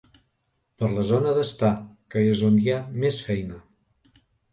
Per 0.83 0.87
la 0.93 1.03
zona 1.09 1.33
d'estar, 1.35 1.69
que 2.15 2.23
és 2.29 2.41
on 2.47 2.57
hi 2.63 2.73
ha 2.77 2.79
més 3.05 3.21
feina. 3.29 3.61